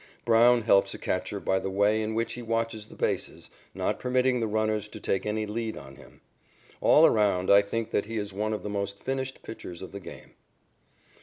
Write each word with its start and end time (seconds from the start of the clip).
Brown 0.25 0.63
helps 0.63 0.95
a 0.95 0.97
catcher 0.97 1.39
by 1.39 1.59
the 1.59 1.69
way 1.69 2.01
in 2.01 2.15
which 2.15 2.33
he 2.33 2.41
watches 2.41 2.87
the 2.87 2.95
bases, 2.95 3.51
not 3.75 3.99
permitting 3.99 4.39
the 4.39 4.47
runners 4.47 4.87
to 4.87 4.99
take 4.99 5.27
any 5.27 5.45
lead 5.45 5.77
on 5.77 5.95
him. 5.95 6.21
All 6.81 7.05
around, 7.05 7.51
I 7.51 7.61
think 7.61 7.91
that 7.91 8.05
he 8.05 8.17
is 8.17 8.33
one 8.33 8.51
of 8.51 8.63
the 8.63 8.67
most 8.67 9.03
finished 9.03 9.43
pitchers 9.43 9.83
of 9.83 9.91
the 9.91 9.99
game. 9.99 10.33